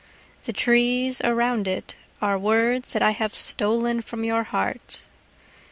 [0.45, 5.01] The trees around itAre words that I have stolen from your heart.